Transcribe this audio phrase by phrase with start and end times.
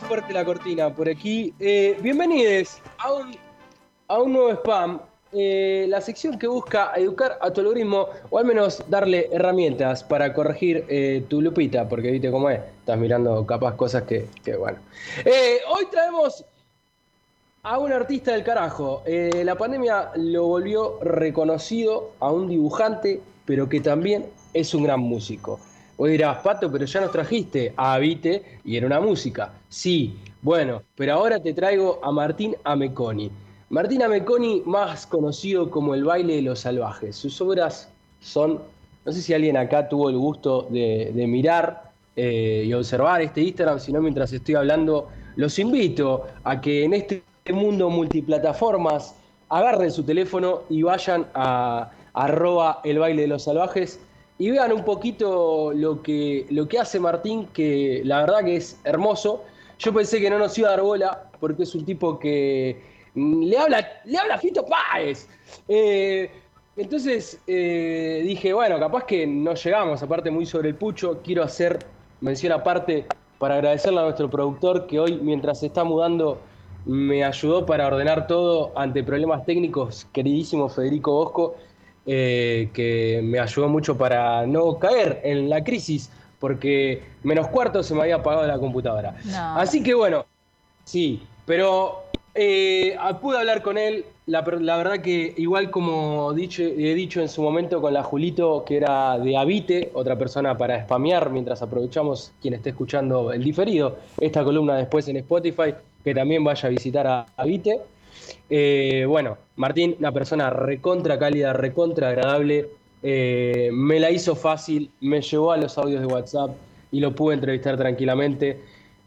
[0.00, 1.54] fuerte la cortina por aquí.
[1.58, 5.00] Eh, bienvenidos a un, nuevo spam,
[5.32, 10.32] eh, la sección que busca educar a tu algoritmo o al menos darle herramientas para
[10.32, 14.78] corregir eh, tu lupita, porque viste cómo es, estás mirando capaz cosas que, bueno.
[15.24, 16.44] Eh, hoy traemos
[17.62, 19.02] a un artista del carajo.
[19.06, 25.60] La pandemia lo volvió reconocido a un dibujante, pero que también es un gran músico.
[26.00, 29.52] Vos dirás, Pato, pero ya nos trajiste a Avite y era una música.
[29.68, 33.30] Sí, bueno, pero ahora te traigo a Martín Ameconi.
[33.68, 37.16] Martín Ameconi, más conocido como El baile de los salvajes.
[37.16, 38.62] Sus obras son,
[39.04, 43.78] no sé si alguien acá tuvo el gusto de, mirar eh, y observar este Instagram,
[43.78, 49.16] sino mientras estoy hablando, los invito a que en este mundo multiplataformas
[49.50, 54.00] agarren su teléfono y vayan a arroba el baile de los salvajes
[54.40, 58.80] y vean un poquito lo que, lo que hace Martín, que la verdad que es
[58.84, 59.44] hermoso.
[59.78, 62.80] Yo pensé que no nos iba a dar bola, porque es un tipo que
[63.14, 65.28] le habla, le habla Fito Páez.
[65.68, 66.30] Eh,
[66.74, 71.78] entonces eh, dije, bueno, capaz que no llegamos, aparte muy sobre el pucho, quiero hacer
[72.22, 73.04] mención aparte
[73.38, 76.40] para agradecerle a nuestro productor que hoy, mientras se está mudando,
[76.86, 81.56] me ayudó para ordenar todo ante problemas técnicos, queridísimo Federico Bosco,
[82.06, 87.94] eh, que me ayudó mucho para no caer en la crisis, porque menos cuarto se
[87.94, 89.14] me había apagado la computadora.
[89.24, 89.56] No.
[89.56, 90.24] Así que bueno,
[90.84, 94.04] sí, pero eh, pude hablar con él.
[94.26, 98.64] La, la verdad que igual como dicho, he dicho en su momento con la Julito,
[98.64, 103.98] que era de Avite, otra persona para spamear, mientras aprovechamos quien esté escuchando el diferido,
[104.20, 107.80] esta columna después en Spotify, que también vaya a visitar a Avite.
[108.48, 112.68] Eh, bueno, Martín, una persona recontra cálida, recontra agradable,
[113.02, 116.50] eh, me la hizo fácil, me llevó a los audios de WhatsApp
[116.92, 118.60] y lo pude entrevistar tranquilamente.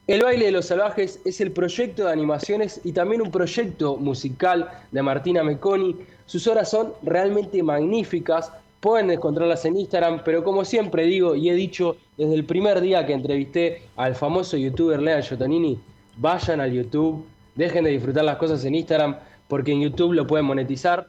[0.06, 4.70] El baile de los salvajes es el proyecto de animaciones y también un proyecto musical
[4.92, 5.96] de Martina Meconi.
[6.26, 11.54] Sus obras son realmente magníficas, pueden encontrarlas en Instagram, pero como siempre digo y he
[11.54, 15.80] dicho desde el primer día que entrevisté al famoso youtuber Lean Giotonini,
[16.18, 17.26] vayan al YouTube,
[17.56, 21.08] dejen de disfrutar las cosas en Instagram, porque en YouTube lo pueden monetizar.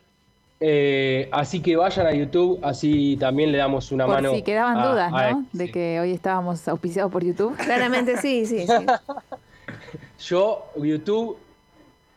[0.61, 4.33] Eh, así que vayan a YouTube, así también le damos una Por mano.
[4.35, 5.41] si quedaban a- dudas, a ¿no?
[5.43, 5.59] este.
[5.59, 7.57] De que hoy estábamos auspiciados por YouTube.
[7.57, 8.87] Claramente sí, sí, sí.
[10.27, 11.37] Yo, YouTube,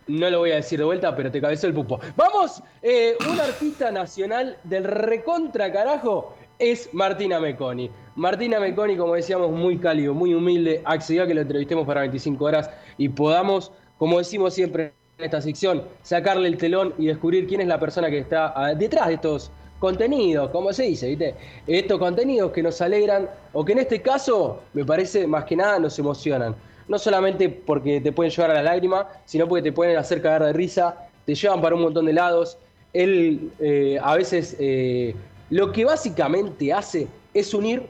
[0.07, 1.99] no lo voy a decir de vuelta, pero te cabezó el pupo.
[2.15, 7.89] Vamos, eh, un artista nacional del recontra carajo es Martina Meconi.
[8.15, 12.45] Martina Meconi, como decíamos, muy cálido, muy humilde, accedió a que lo entrevistemos para 25
[12.45, 17.61] horas y podamos, como decimos siempre en esta sección, sacarle el telón y descubrir quién
[17.61, 21.35] es la persona que está ah, detrás de estos contenidos, como se dice, ¿viste?
[21.65, 25.79] Estos contenidos que nos alegran o que en este caso, me parece, más que nada
[25.79, 26.55] nos emocionan.
[26.87, 30.45] No solamente porque te pueden llevar a la lágrima, sino porque te pueden hacer cagar
[30.45, 32.57] de risa, te llevan para un montón de lados.
[32.93, 35.13] Él eh, a veces eh,
[35.49, 37.83] lo que básicamente hace es unir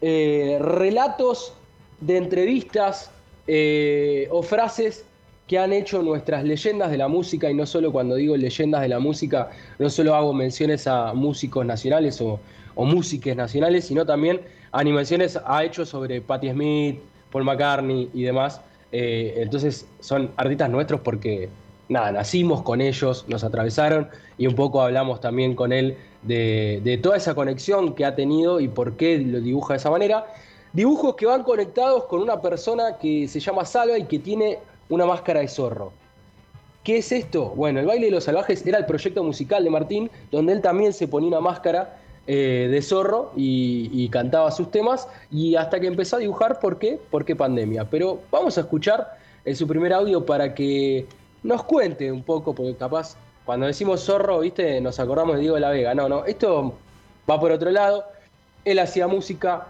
[0.00, 1.52] eh, relatos
[2.00, 3.10] de entrevistas
[3.46, 5.04] eh, o frases
[5.50, 8.88] que han hecho nuestras leyendas de la música, y no solo cuando digo leyendas de
[8.88, 12.38] la música, no solo hago menciones a músicos nacionales o,
[12.76, 14.40] músiques nacionales, sino también
[14.72, 17.00] animaciones ha hecho sobre Patti Smith,
[17.30, 18.60] Paul McCartney y demás.
[18.92, 21.50] Eh, entonces son artistas nuestros porque,
[21.88, 24.08] nada, nacimos con ellos, nos atravesaron
[24.38, 28.68] y un poco hablamos también con él de toda esa conexión que ha tenido y
[28.68, 30.26] por qué lo dibuja de esa manera.
[30.72, 34.58] Dibujos que van conectados con una persona que se llama Salva y que tiene
[34.88, 35.92] una máscara de zorro.
[36.84, 37.52] ¿Qué es esto?
[37.56, 40.92] Bueno, el baile de los salvajes era el proyecto musical de Martín, donde él también
[40.92, 46.16] se ponía una máscara eh, de zorro y, cantaba sus temas, y hasta que empezó
[46.16, 47.00] a dibujar, ¿por qué?
[47.10, 47.84] Porque pandemia.
[47.90, 51.06] Pero vamos a escuchar eh, su primer audio para que
[51.42, 54.80] nos cuente un poco, porque capaz cuando decimos zorro, ¿viste?
[54.80, 55.94] Nos acordamos de Diego de la Vega.
[55.94, 56.74] No, no, esto
[57.28, 58.04] va por otro lado.
[58.64, 59.66] Él hacía música,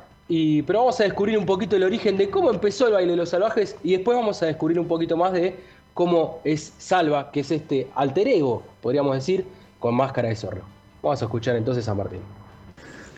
[0.63, 3.31] pero vamos a descubrir un poquito el origen de cómo empezó el baile de los
[3.31, 5.57] salvajes y después vamos a descubrir un poquito más de
[5.93, 9.45] cómo es Salva, que es este alter ego, podríamos decir,
[9.81, 10.63] con máscara de zorro.
[11.03, 12.21] Vamos a escuchar entonces a Martín.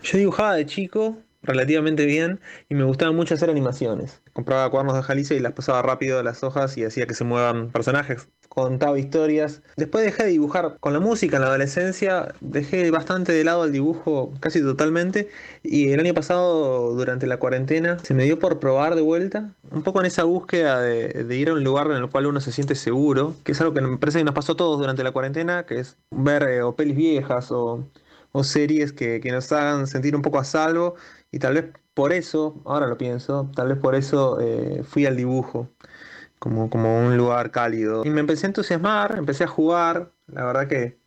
[0.03, 4.23] Yo dibujaba de chico relativamente bien y me gustaba mucho hacer animaciones.
[4.33, 7.25] Compraba cuadernos de Jalicia y las pasaba rápido a las hojas y hacía que se
[7.25, 8.29] muevan personajes.
[8.55, 9.63] Contaba historias.
[9.79, 12.35] Después dejé de dibujar con la música en la adolescencia.
[12.43, 15.31] Dejé bastante de lado el dibujo casi totalmente.
[15.63, 19.55] Y el año pasado, durante la cuarentena, se me dio por probar de vuelta.
[19.71, 22.43] Un poco en esa búsqueda de, de ir a un lugar en el cual uno
[22.43, 23.35] se siente seguro.
[23.43, 25.65] Que es algo que me parece que nos pasó a todos durante la cuarentena.
[25.65, 27.89] Que es ver eh, o pelis viejas o
[28.33, 30.95] o series que, que nos hagan sentir un poco a salvo
[31.31, 35.17] y tal vez por eso, ahora lo pienso, tal vez por eso eh, fui al
[35.17, 35.69] dibujo
[36.43, 38.03] como, como un lugar cálido.
[38.05, 40.99] Y me empecé a entusiasmar, empecé a jugar, la verdad que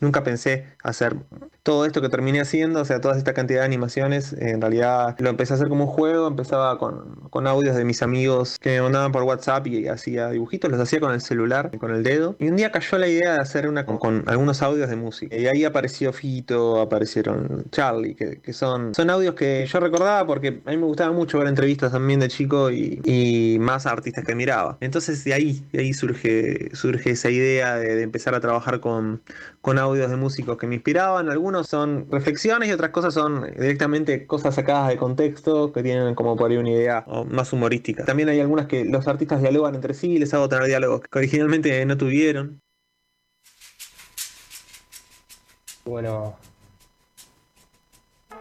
[0.00, 1.16] nunca pensé hacer
[1.62, 5.30] todo esto que terminé haciendo, o sea, toda esta cantidad de animaciones, en realidad lo
[5.30, 8.82] empecé a hacer como un juego, empezaba con, con audios de mis amigos que me
[8.82, 12.36] mandaban por WhatsApp y hacía dibujitos, los hacía con el celular, con el dedo.
[12.38, 15.36] Y un día cayó la idea de hacer una con, algunos audios de música.
[15.36, 20.60] Y ahí apareció Fito, aparecieron Charlie, que, que, son, son audios que yo recordaba porque
[20.66, 24.34] a mí me gustaba mucho ver entrevistas también de chico y, y más artistas que
[24.34, 24.76] miraba.
[24.80, 29.22] Entonces de ahí, de ahí surge, surge esa idea de, de empezar a trabajar con,
[29.62, 31.30] con audios de músicos que me inspiraban.
[31.30, 36.36] Algunos son reflexiones y otras cosas son directamente cosas sacadas de contexto que tienen como
[36.36, 38.04] por ahí una idea más humorística.
[38.04, 41.18] También hay algunas que los artistas dialogan entre sí y les hago tener diálogos que
[41.18, 42.60] originalmente no tuvieron.
[45.84, 46.36] Bueno,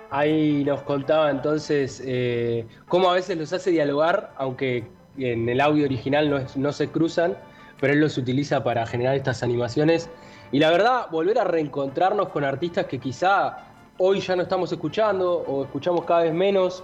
[0.10, 4.86] ahí nos contaba entonces eh, cómo a veces los hace dialogar, aunque
[5.18, 7.38] en el audio original no, es, no se cruzan,
[7.82, 10.10] pero él los utiliza para generar estas animaciones
[10.54, 13.58] y la verdad, volver a reencontrarnos con artistas que quizá
[13.98, 16.84] hoy ya no estamos escuchando o escuchamos cada vez menos.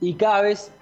[0.00, 0.72] Y cada vez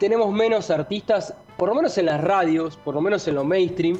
[0.00, 3.96] tenemos menos artistas, por lo menos en las radios, por lo menos en lo mainstream,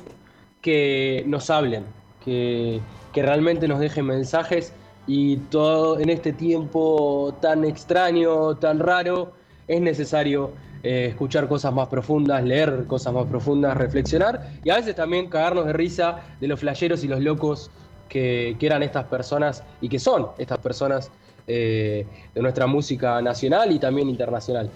[0.61, 1.85] que nos hablen,
[2.25, 2.81] que,
[3.13, 4.73] que realmente nos dejen mensajes.
[5.07, 9.35] Y todo en este tiempo tan extraño, tan raro,
[9.69, 10.51] es necesario
[10.85, 15.65] eh, escuchar cosas más profundas, leer cosas más profundas, reflexionar y a veces también cagarnos
[15.65, 17.71] de risa de los flayeros y los locos
[18.11, 21.11] que, eran estas personas y que son estas personas
[21.47, 24.71] eh, de nuestra música nacional y también internacional.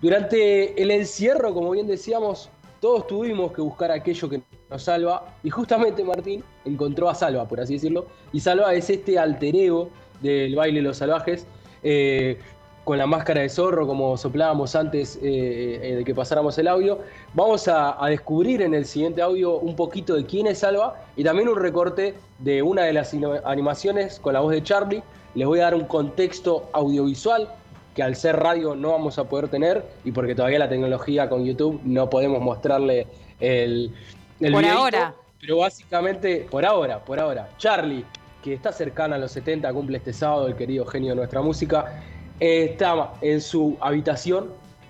[0.00, 2.50] Durante el encierro, como bien decíamos,
[2.80, 7.60] todos tuvimos que buscar aquello que nos salva y justamente Martín encontró a Salva, por
[7.60, 11.46] así decirlo, y Salva es este alter ego del baile de los salvajes.
[11.84, 12.38] Eh,
[12.84, 16.98] con la máscara de zorro, como soplábamos antes eh, eh, de que pasáramos el audio.
[17.34, 21.22] Vamos a, a, descubrir en el siguiente audio un poquito de quién es Salva y
[21.22, 23.14] también un recorte de una de las
[23.44, 25.02] animaciones con la voz de Charlie.
[25.34, 27.48] Les voy a dar un contexto audiovisual
[27.94, 31.44] que al ser radio no vamos a poder tener y porque todavía la tecnología con
[31.44, 33.06] YouTube no podemos mostrarle
[33.38, 33.94] el,
[34.40, 35.14] el Por ahora.
[35.40, 38.04] Pero básicamente, por ahora, por ahora, Charlie,
[38.42, 42.00] que está cercana a los 70, cumple este sábado, el querido genio de nuestra música,
[42.42, 44.48] estaba en su habitación,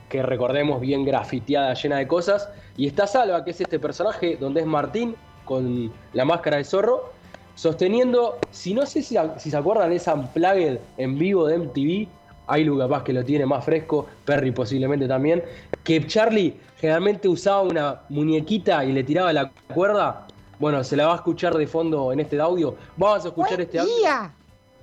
[0.09, 4.63] que recordemos bien grafiteada, llena de cosas, y está Salva, que es este personaje donde
[4.63, 5.15] es Martín
[5.45, 7.13] con la máscara de zorro,
[7.55, 12.09] sosteniendo, si no sé si, si se acuerdan, esa unplugged en vivo de MTV,
[12.47, 15.43] Ailu capaz que lo tiene más fresco, Perry posiblemente también,
[15.85, 20.27] que Charlie generalmente usaba una muñequita y le tiraba la cuerda.
[20.59, 22.77] Bueno, se la va a escuchar de fondo en este audio.
[22.97, 23.93] Vamos a escuchar este audio.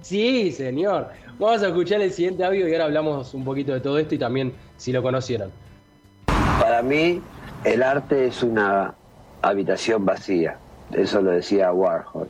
[0.01, 1.09] Sí, señor.
[1.37, 4.17] Vamos a escuchar el siguiente audio y ahora hablamos un poquito de todo esto y
[4.17, 5.51] también si lo conocieron.
[6.59, 7.21] Para mí,
[7.63, 8.93] el arte es una
[9.41, 10.57] habitación vacía.
[10.91, 12.29] Eso lo decía Warhol.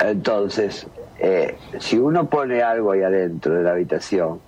[0.00, 0.86] Entonces,
[1.18, 4.40] eh, si uno pone algo ahí adentro de la habitación,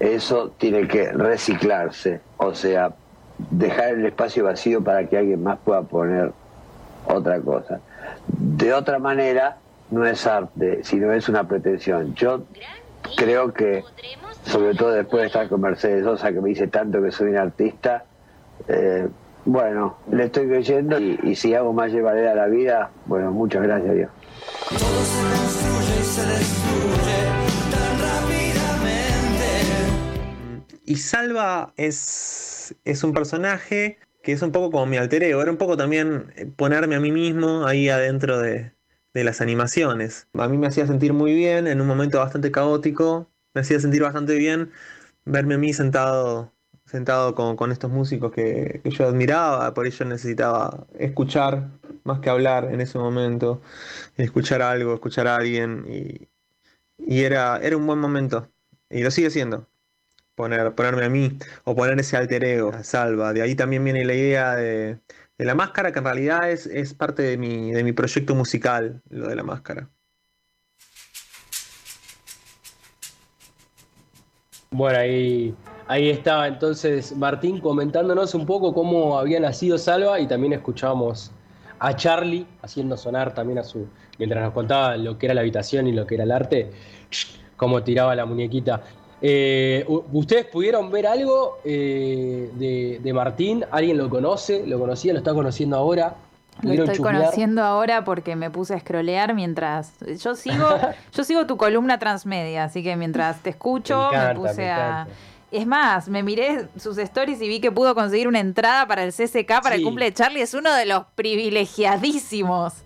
[0.00, 2.20] eso tiene que reciclarse.
[2.38, 2.92] O sea,
[3.50, 6.32] dejar el espacio vacío para que alguien más pueda poner
[7.06, 7.80] otra cosa.
[8.26, 9.58] De otra manera,
[9.90, 12.14] no es arte, sino es una pretensión.
[12.14, 12.44] Yo
[13.16, 13.84] creo que,
[14.44, 17.36] sobre todo después de estar con Mercedes Sosa, que me dice tanto que soy un
[17.36, 18.04] artista,
[18.68, 19.08] eh,
[19.44, 24.10] bueno, le estoy creyendo y, si hago más llevadera la vida, bueno, muchas gracias Dios.
[24.68, 27.24] Todo se construye y se destruye
[27.70, 29.46] tan rápidamente.
[30.84, 35.50] Y Salva es, es un personaje que es un poco como mi alter ego, era
[35.50, 38.72] un poco también ponerme a mí mismo ahí adentro de,
[39.14, 40.28] de las animaciones.
[40.34, 44.02] A mí me hacía sentir muy bien en un momento bastante caótico, me hacía sentir
[44.02, 44.70] bastante bien
[45.24, 46.52] verme a mí sentado,
[46.86, 51.68] sentado con, con estos músicos que, que, yo admiraba, por ello necesitaba escuchar
[52.04, 53.60] más que hablar en ese momento,
[54.16, 56.28] escuchar algo, escuchar a alguien y,
[56.98, 58.48] y era, era un buen momento
[58.90, 59.66] y lo sigue siendo.
[60.34, 63.32] Poner, ponerme a mí o poner ese alter ego, a salva.
[63.32, 64.98] De ahí también viene la idea de,
[65.40, 69.00] de la máscara, que en realidad es, es parte de mi, de mi proyecto musical,
[69.08, 69.88] lo de la máscara.
[74.70, 75.54] Bueno, ahí,
[75.88, 81.32] ahí estaba entonces Martín comentándonos un poco cómo había nacido Salva y también escuchábamos
[81.78, 85.86] a Charlie haciendo sonar también a su, mientras nos contaba lo que era la habitación
[85.86, 86.70] y lo que era el arte,
[87.56, 88.82] cómo tiraba la muñequita.
[89.22, 93.64] Eh, ¿Ustedes pudieron ver algo eh, de, de, Martín?
[93.70, 94.66] ¿Alguien lo conoce?
[94.66, 95.12] ¿Lo conocía?
[95.12, 96.16] ¿Lo está conociendo ahora?
[96.56, 97.22] Lo ¿Pudieron estoy chusmear?
[97.22, 99.92] conociendo ahora porque me puse a scrollear mientras.
[100.18, 100.66] Yo sigo,
[101.12, 104.70] yo sigo tu columna transmedia, así que mientras te escucho, Me encanta, me puse me
[104.70, 105.08] a.
[105.50, 109.12] Es más, me miré sus stories y vi que pudo conseguir una entrada para el
[109.12, 110.42] CCK para el cumple de Charlie.
[110.42, 112.84] Es uno de los privilegiadísimos.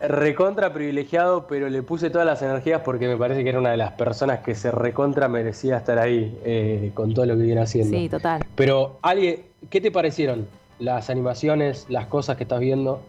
[0.00, 3.76] Recontra privilegiado, pero le puse todas las energías porque me parece que era una de
[3.76, 7.98] las personas que se recontra merecía estar ahí eh, con todo lo que viene haciendo.
[7.98, 8.42] Sí, total.
[8.54, 13.02] Pero, Ali, ¿qué te parecieron las animaciones, las cosas que estás viendo?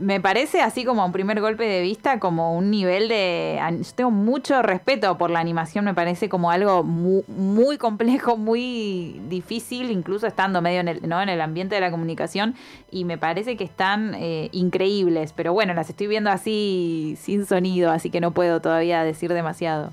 [0.00, 3.60] Me, parece así como a un primer golpe de vista, como un nivel de...
[3.78, 9.20] Yo tengo mucho respeto por la animación, me parece como algo mu- muy, complejo, muy
[9.28, 11.22] difícil, incluso estando medio en el, ¿no?
[11.22, 12.56] en el ambiente de la comunicación,
[12.90, 17.92] y me parece que están eh, increíbles, pero bueno, las estoy viendo así sin sonido,
[17.92, 19.92] así que no puedo todavía decir demasiado.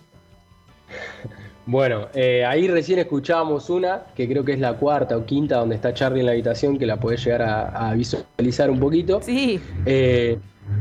[1.66, 5.76] Bueno, eh, ahí recién escuchábamos una, que creo que es la cuarta o quinta, donde
[5.76, 9.22] está Charlie en la habitación, que la podés llegar a, a visualizar un poquito.
[9.22, 10.38] Sí, Eh,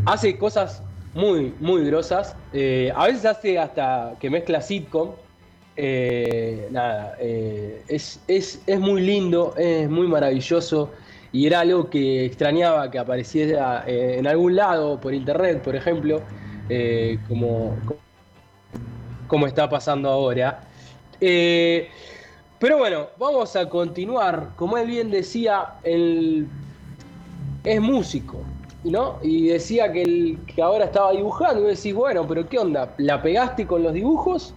[0.07, 0.83] hace cosas
[1.15, 2.35] muy, muy grosas.
[2.53, 5.11] Eh, a veces hace hasta que mezcla sitcom.
[6.71, 10.91] Nada, es, es- es muy lindo, es muy maravilloso.
[11.33, 16.21] Y era algo que extrañaba que apareciera eh, en algún lado, por internet, por ejemplo,
[16.69, 17.77] eh, como,
[19.29, 20.61] como está pasando ahora.
[21.21, 21.89] Eh,
[22.59, 24.51] pero bueno, vamos a continuar.
[24.57, 26.47] Como él bien decía, el,
[27.65, 28.39] es músico,
[28.85, 29.19] ¿no?
[29.23, 31.65] Y decía que, el, que ahora estaba dibujando.
[31.65, 32.95] Y decís, bueno, pero ¿qué onda?
[32.99, 34.55] ¿La pegaste con los dibujos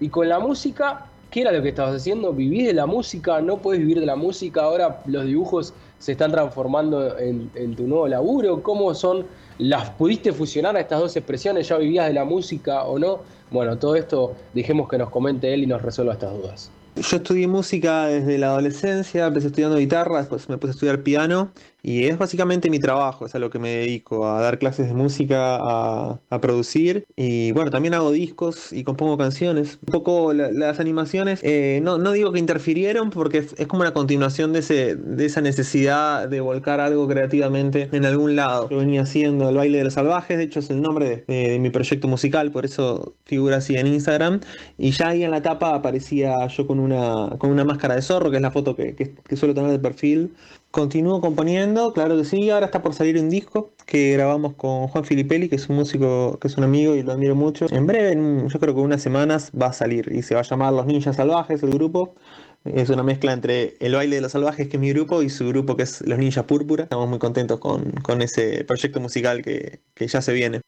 [0.00, 1.06] y con la música?
[1.30, 2.32] ¿Qué era lo que estabas haciendo?
[2.32, 3.40] ¿Vivís de la música?
[3.40, 4.62] ¿No puedes vivir de la música?
[4.62, 8.62] Ahora los dibujos se están transformando en, tu nuevo laburo.
[8.62, 9.26] ¿Cómo son?
[9.58, 11.68] ¿Las pudiste fusionar a estas dos expresiones?
[11.68, 13.20] ¿Ya vivías de la música o no?
[13.50, 16.70] Bueno, todo esto dejemos que nos comente él y nos resuelva estas dudas.
[16.96, 21.52] Yo estudié música desde la adolescencia, empecé estudiando guitarra, después me puse a estudiar piano
[21.82, 24.94] y es básicamente mi trabajo, es a lo que me dedico, a dar clases de
[24.94, 29.78] música, a, a producir y bueno, también hago discos y compongo canciones.
[29.86, 33.92] Un poco la- las animaciones, eh, no, no digo que interfirieron porque es, como una
[33.94, 38.68] continuación de, ese, de esa necesidad de volcar algo creativamente en algún lado.
[38.70, 41.70] Yo venía haciendo el baile de los salvajes, de hecho es el nombre de mi
[41.70, 44.40] proyecto musical, por eso figura así en Instagram.
[44.78, 48.30] Y ya ahí en la tapa aparecía yo con una, con una máscara de zorro,
[48.30, 50.34] que es la foto que, que- que suelo tener de perfil.
[50.70, 52.48] Continúo componiendo, claro que sí.
[52.48, 56.38] Ahora está por salir un disco que grabamos con Juan Filipelli, que es un músico,
[56.40, 57.66] que es un amigo y lo admiro mucho.
[57.70, 58.14] En breve,
[58.46, 61.16] yo creo que unas semanas va a salir y se va a llamar Los Ninjas
[61.16, 62.14] Salvajes, el grupo.
[62.64, 65.48] Es una mezcla entre el baile de los salvajes, que es mi grupo, y su
[65.48, 66.84] grupo, que es Los Ninjas Púrpura.
[66.84, 70.60] Estamos muy contentos con, con ese proyecto musical que, que ya se viene.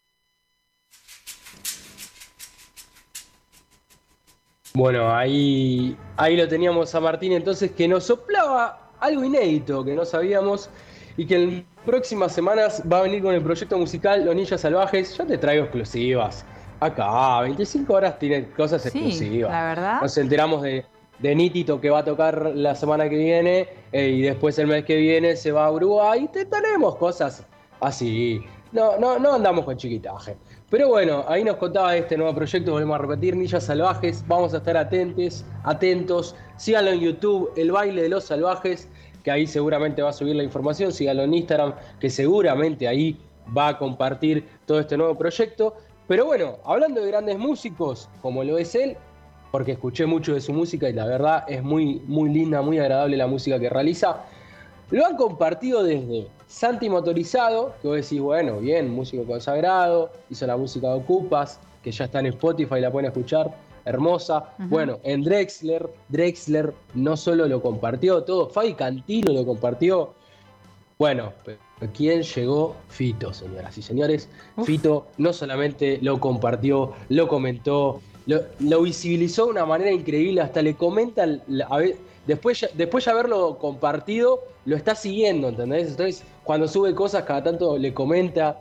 [4.75, 10.04] Bueno, ahí, ahí lo teníamos a Martín entonces que nos soplaba algo inédito que no
[10.04, 10.71] sabíamos
[11.16, 15.16] y que en próximas semanas va a venir con el proyecto musical Los Ninjas Salvajes.
[15.16, 16.44] Yo te traigo exclusivas.
[16.80, 19.50] Acá, 25 horas tiene cosas sí, exclusivas.
[19.50, 20.00] la verdad.
[20.00, 20.85] Nos enteramos de,
[21.18, 24.85] de Nitito que va a tocar la semana que viene eh, y después el mes
[24.85, 26.28] que viene se va a Uruguay.
[26.32, 27.44] Te tenemos cosas
[27.80, 28.40] así.
[28.71, 30.37] No, no, no andamos con chiquitaje.
[30.73, 34.25] Pero bueno, ahí nos contaba este nuevo proyecto, volvemos a repetir, Ninjas Salvajes.
[34.26, 36.35] Vamos a estar atentos, atentos.
[36.57, 38.88] Síganlo en YouTube, El Baile de los Salvajes,
[39.23, 40.91] que ahí seguramente va a subir la información.
[40.91, 43.21] Síganlo en Instagram, que seguramente ahí
[43.55, 45.75] va a compartir todo este nuevo proyecto.
[46.09, 48.97] Pero bueno, hablando de grandes músicos, como lo es él,
[49.50, 53.19] porque escuché mucho de su música y la verdad es muy, muy linda, muy agradable
[53.19, 54.23] la música que realiza.
[54.91, 60.57] Lo han compartido desde Santi Motorizado, que vos decís, bueno, bien, músico consagrado, hizo la
[60.57, 64.55] música de Ocupas, que ya está en Spotify, la pueden escuchar, hermosa.
[64.59, 70.15] Bueno, en Drexler, Drexler no solo lo compartió todo, Fabi Cantilo lo compartió.
[70.99, 71.33] Bueno,
[71.97, 72.77] ¿quién llegó?
[72.89, 74.29] Fito, señoras y señores.
[74.57, 74.67] Uf.
[74.67, 80.75] Fito no solamente lo compartió, lo comentó, lo, visibilizó de una manera increíble, hasta le
[80.75, 81.26] comenta,
[82.26, 85.88] después, ya- después de haberlo compartido, lo está siguiendo, ¿entendés?
[85.88, 88.61] Entonces, cuando sube cosas, cada tanto le comenta.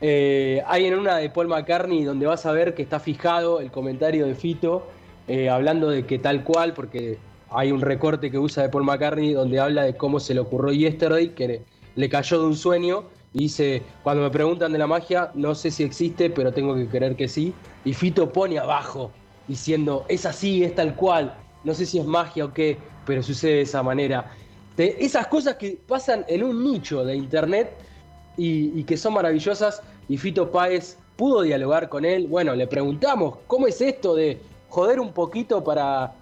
[0.00, 3.70] Eh, hay en una de Paul McCartney donde vas a ver que está fijado el
[3.70, 4.86] comentario de Fito,
[5.26, 7.18] eh, hablando de que tal cual, porque
[7.50, 10.72] hay un recorte que usa de Paul McCartney donde habla de cómo se le ocurrió
[10.72, 11.62] Yesterday, que
[11.94, 13.04] le cayó de un sueño,
[13.36, 17.16] dice, cuando me preguntan de la magia, no sé si existe, pero tengo que creer
[17.16, 17.52] que sí.
[17.84, 19.10] Y Fito pone abajo,
[19.46, 23.56] diciendo, es así, es tal cual, no sé si es magia o qué, pero sucede
[23.56, 24.32] de esa manera.
[24.76, 27.76] De esas cosas que pasan en un nicho de internet
[28.36, 29.82] y, que son maravillosas.
[30.08, 32.26] Y Fito Páez pudo dialogar con él.
[32.28, 36.14] Bueno, le preguntamos, ¿cómo es esto de joder un poquito para,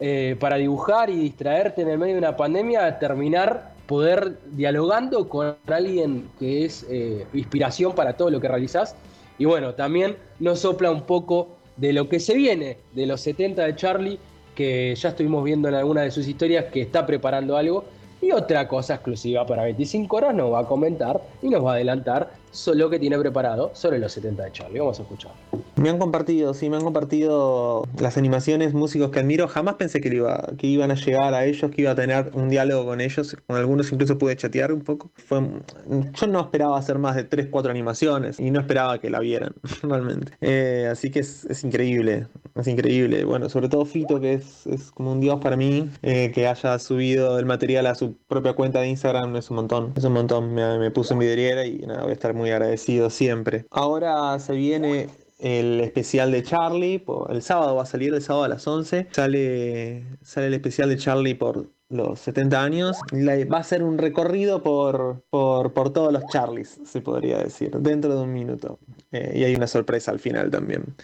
[0.00, 5.28] eh, para dibujar y distraerte en el medio de una pandemia, a terminar poder dialogando
[5.28, 8.96] con alguien que es eh, inspiración para todo lo que realizás.
[9.36, 13.66] Y bueno, también nos sopla un poco de lo que se viene de los 70
[13.66, 14.18] de Charlie,
[14.54, 17.84] que ya estuvimos viendo en alguna de sus historias que está preparando algo.
[18.22, 21.74] Y otra cosa exclusiva para 25 horas nos va a comentar y nos va a
[21.74, 22.30] adelantar
[22.74, 24.78] lo que tiene preparado sobre los 70 de Charlie.
[24.78, 25.32] Vamos a escuchar.
[25.76, 29.48] Me han compartido, sí, me han compartido las animaciones, músicos que admiro.
[29.48, 32.48] Jamás pensé que, iba, que iban a llegar a ellos, que iba a tener un
[32.50, 33.36] diálogo con ellos.
[33.46, 35.10] Con algunos incluso pude chatear un poco.
[35.14, 39.20] Fue, yo no esperaba hacer más de 3, 4 animaciones y no esperaba que la
[39.20, 40.32] vieran, realmente.
[40.40, 43.24] Eh, así que es, es, increíble, es increíble.
[43.24, 46.78] Bueno, sobre todo Fito, que es, es como un dios para mí, eh, que haya
[46.78, 49.92] subido el material a su propia cuenta de Instagram, es un montón.
[49.96, 50.54] Es un montón.
[50.54, 53.66] Me, me puso en vidriera y nada, voy a estar muy agradecido siempre.
[53.70, 55.08] Ahora se viene
[55.42, 60.06] el especial de Charlie, el sábado va a salir, el sábado a las 11, sale,
[60.22, 62.96] sale el especial de Charlie por los 70 años.
[63.12, 68.14] Va a ser un recorrido por, por, por todos los Charlies, se podría decir, dentro
[68.14, 68.78] de un minuto.
[69.10, 70.94] Eh, y hay una sorpresa al final también,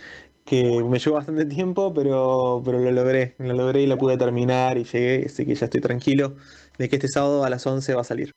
[0.45, 4.79] que me llevó bastante tiempo, pero, pero lo logré, lo logré y lo pude terminar
[4.79, 6.37] y llegué, así que ya estoy tranquilo
[6.79, 8.33] de que este sábado a las 11 va a salir.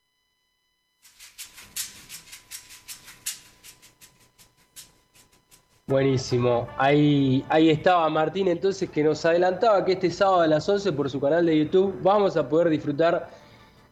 [5.91, 6.69] Buenísimo.
[6.77, 11.10] Ahí, ahí estaba Martín entonces que nos adelantaba que este sábado a las 11 por
[11.10, 13.27] su canal de YouTube vamos a poder disfrutar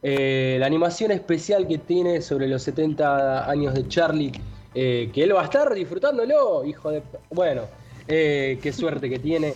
[0.02, 4.32] eh, la animación especial que tiene sobre los 70 años de Charlie,
[4.74, 7.02] eh, que él va a estar disfrutándolo, hijo de...
[7.28, 7.64] Bueno,
[8.08, 9.52] eh, qué suerte que tiene.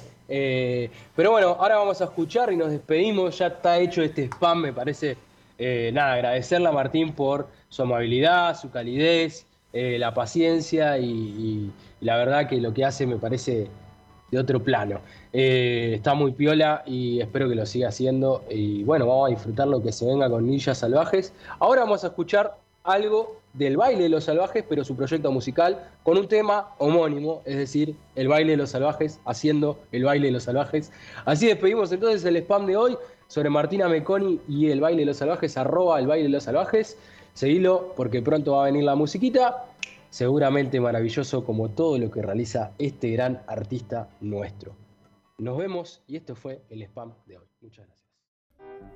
[1.16, 3.38] pero bueno, ahora vamos a escuchar y nos despedimos.
[3.38, 5.16] Ya está hecho este spam, me parece.
[5.58, 9.46] nada, agradecerle a Martín por su amabilidad, su calidez.
[9.72, 11.72] La paciencia y,
[12.04, 13.66] la verdad que lo que hace me parece
[14.30, 15.00] de otro plano.
[15.32, 18.44] Eh, está muy piola y espero que lo siga haciendo.
[18.50, 21.32] Y bueno, vamos a disfrutar lo que se venga con Ninjas Salvajes.
[21.58, 26.18] Ahora vamos a escuchar algo del baile de los salvajes, pero su proyecto musical, con
[26.18, 30.42] un tema homónimo, es decir, el baile de los salvajes, haciendo el baile de los
[30.42, 30.92] salvajes.
[31.24, 32.98] Así despedimos entonces el spam de hoy
[33.28, 36.98] sobre Martina Meconi y el baile de los salvajes, arroba el baile de los salvajes.
[37.32, 39.64] Seguilo porque pronto va a venir la musiquita,
[40.14, 44.76] seguramente maravilloso como todo lo que realiza este gran artista nuestro.
[45.38, 47.44] Nos vemos y esto fue el spam de hoy.
[47.60, 48.08] Muchas gracias.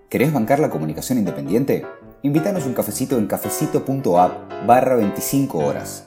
[0.08, 1.84] ¿Querés bancar la comunicación independiente?
[2.22, 6.06] Invítanos un cafecito en cafecito.app barra 25 horas.